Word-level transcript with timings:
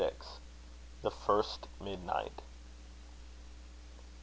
THE 1.03 1.11
FIRST 1.11 1.67
MIDNIGHT. 1.79 2.41